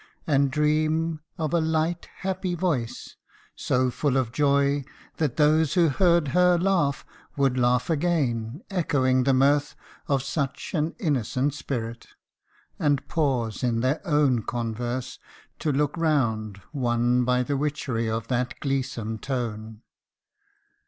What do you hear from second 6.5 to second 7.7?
laugh, would